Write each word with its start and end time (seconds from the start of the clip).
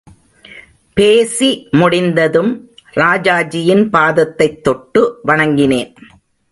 பேசி 0.93 1.67
முடிந்ததும் 1.71 2.71
ராஜாஜியின் 2.95 3.89
பாதத்தைத் 3.89 4.63
தொட்டு, 4.63 5.19
வணங்கினேன். 5.27 5.95